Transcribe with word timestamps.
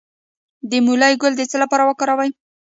د 0.69 0.71
مولی 0.85 1.13
ګل 1.21 1.33
د 1.37 1.41
څه 1.51 1.57
لپاره 1.63 1.83
وکاروم؟ 1.85 2.31